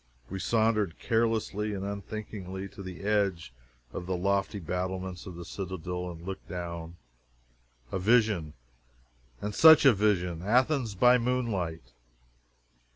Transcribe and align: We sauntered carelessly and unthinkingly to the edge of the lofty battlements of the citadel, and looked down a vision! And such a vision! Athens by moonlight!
We 0.31 0.39
sauntered 0.39 0.97
carelessly 0.97 1.75
and 1.75 1.85
unthinkingly 1.85 2.67
to 2.69 2.81
the 2.81 3.01
edge 3.01 3.53
of 3.93 4.07
the 4.07 4.17
lofty 4.17 4.57
battlements 4.59 5.27
of 5.27 5.35
the 5.35 5.45
citadel, 5.45 6.09
and 6.09 6.25
looked 6.25 6.49
down 6.49 6.95
a 7.91 7.99
vision! 7.99 8.53
And 9.41 9.53
such 9.53 9.85
a 9.85 9.93
vision! 9.93 10.41
Athens 10.41 10.95
by 10.95 11.19
moonlight! 11.19 11.93